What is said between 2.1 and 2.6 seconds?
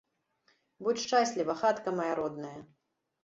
родная!